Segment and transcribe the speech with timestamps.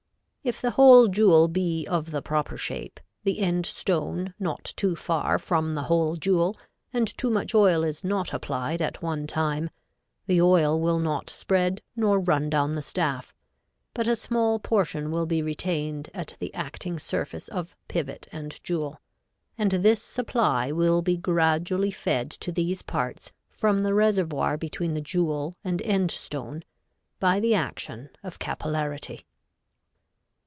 [0.43, 5.37] If the hole jewel be of the proper shape, the end stone not too far
[5.37, 6.57] from the hole jewel
[6.91, 9.69] and too much oil is not applied at one time,
[10.25, 13.35] the oil will not spread nor run down the staff,
[13.93, 18.99] but a small portion will be retained at the acting surface of pivot and jewel,
[19.59, 25.01] and this supply will be gradually fed to these parts from the reservoir between the
[25.01, 26.63] jewel and end stone,
[27.19, 29.27] by the action of capillarity.